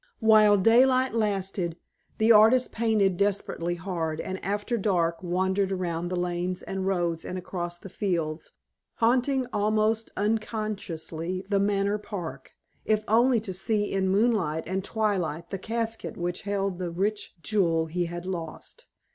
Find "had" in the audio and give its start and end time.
18.05-18.25